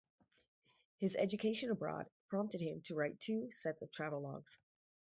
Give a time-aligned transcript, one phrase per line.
[0.97, 4.57] His education abroad prompted him to write two sets of travelogues.